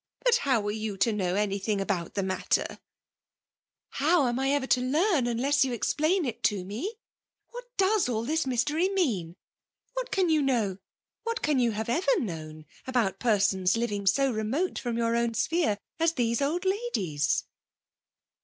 [0.25, 2.79] But how were you to know anything about the matter?"
[3.53, 6.95] *' How am I ever to learn, unless you ex plain it to me?
[7.51, 9.33] What does all this mystery mean
[9.93, 10.79] 7 What can you know,—
[11.23, 15.35] what can you have ever known, about persons living so re mote from your own
[15.35, 17.43] sphere, as these old ladies